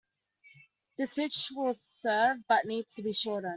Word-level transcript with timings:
The 0.97 1.05
stitch 1.05 1.51
will 1.51 1.75
serve 1.75 2.37
but 2.47 2.65
needs 2.65 2.95
to 2.95 3.03
be 3.03 3.13
shortened. 3.13 3.49